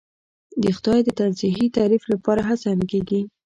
د 0.61 0.63
خدای 0.77 0.99
د 1.03 1.09
تنزیهی 1.19 1.65
تعریف 1.77 2.03
لپاره 2.13 2.41
هڅه 2.49 2.69
نه 2.79 2.85
کېږي. 2.91 3.21